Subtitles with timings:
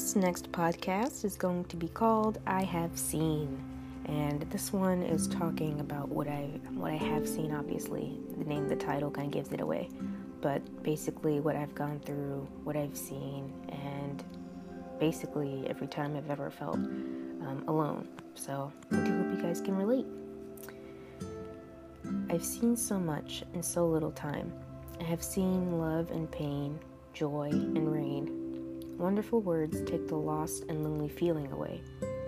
[0.00, 3.62] This next podcast is going to be called I Have Seen.
[4.06, 8.18] And this one is talking about what I what I have seen obviously.
[8.38, 9.90] The name the title kind of gives it away.
[10.40, 14.24] But basically what I've gone through, what I've seen and
[14.98, 18.08] basically every time I've ever felt um, alone.
[18.34, 20.06] So I do hope you guys can relate.
[22.30, 24.50] I've seen so much in so little time.
[24.98, 26.80] I have seen love and pain,
[27.12, 28.49] joy and rain.
[29.00, 31.80] Wonderful words take the lost and lonely feeling away.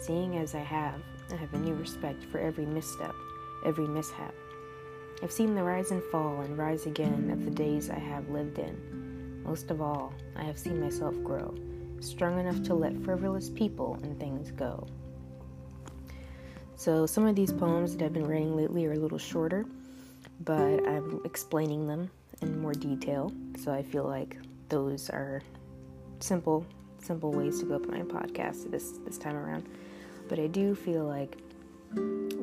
[0.00, 0.98] Seeing as I have,
[1.30, 3.14] I have a new respect for every misstep,
[3.66, 4.34] every mishap.
[5.22, 8.58] I've seen the rise and fall and rise again of the days I have lived
[8.58, 9.42] in.
[9.44, 11.54] Most of all, I have seen myself grow,
[12.00, 14.86] strong enough to let frivolous people and things go.
[16.76, 19.66] So, some of these poems that I've been writing lately are a little shorter,
[20.40, 23.30] but I'm explaining them in more detail.
[23.62, 24.38] So, I feel like
[24.70, 25.42] those are
[26.20, 26.66] simple,
[27.02, 29.68] simple ways to go up my podcast this this time around.
[30.28, 31.36] But I do feel like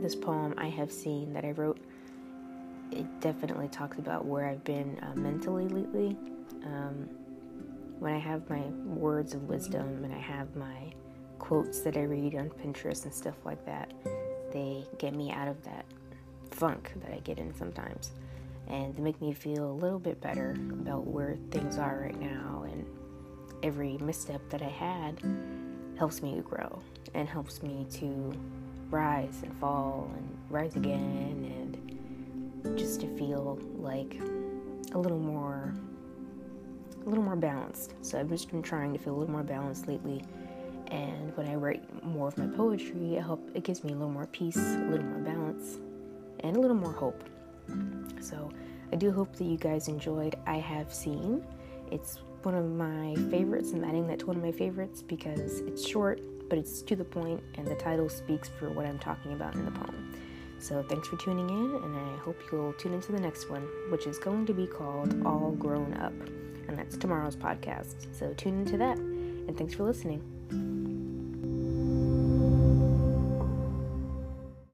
[0.02, 1.80] this poem I have seen that I wrote,
[2.92, 6.18] it definitely talks about where I've been uh, mentally lately.
[6.66, 7.10] Um,
[8.00, 10.92] when I have my words of wisdom and I have my
[11.38, 13.94] quotes that I read on Pinterest and stuff like that,
[14.52, 15.86] they get me out of that
[16.50, 18.12] funk that I get in sometimes.
[18.68, 22.66] And they make me feel a little bit better about where things are right now.
[22.72, 22.86] And
[23.64, 25.22] every misstep that I had
[25.98, 26.82] helps me to grow
[27.14, 28.34] and helps me to
[28.90, 31.52] rise and fall and rise again
[32.66, 34.20] and just to feel like
[34.94, 35.74] a little more
[37.04, 37.96] a little more balanced.
[38.04, 40.24] So I've just been trying to feel a little more balanced lately
[40.92, 44.12] and when I write more of my poetry, it help it gives me a little
[44.12, 45.78] more peace, a little more balance,
[46.42, 47.24] and a little more hope.
[48.20, 48.52] So
[48.92, 51.44] I do hope that you guys enjoyed I Have Seen.
[51.92, 53.72] It's one of my favorites.
[53.74, 57.06] I'm adding that to one of my favorites because it's short, but it's to the
[57.06, 60.14] point, and the title speaks for what I'm talking about in the poem.
[60.60, 64.06] So thanks for tuning in, and I hope you'll tune into the next one, which
[64.06, 66.14] is going to be called All Grown Up.
[66.68, 68.08] And that's tomorrow's podcast.
[68.14, 70.41] So tune into that, and thanks for listening.